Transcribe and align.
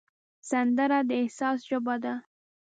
سندره 0.49 0.99
د 1.07 1.09
احساس 1.21 1.57
ژبه 1.69 1.95
ده 2.03 2.13